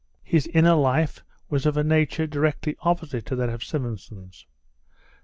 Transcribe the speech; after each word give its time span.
His 0.23 0.47
inner 0.47 0.73
life 0.73 1.23
was 1.47 1.67
of 1.67 1.77
a 1.77 1.83
nature 1.83 2.25
directly 2.25 2.75
opposite 2.79 3.23
to 3.27 3.35
that 3.35 3.49
of 3.49 3.63
Simonson's. 3.63 4.47